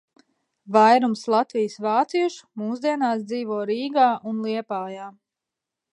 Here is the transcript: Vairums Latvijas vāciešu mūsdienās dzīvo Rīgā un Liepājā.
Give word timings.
Vairums 0.77 1.25
Latvijas 1.33 1.75
vāciešu 1.87 2.49
mūsdienās 2.63 3.23
dzīvo 3.33 3.61
Rīgā 3.73 4.11
un 4.33 4.45
Liepājā. 4.49 5.07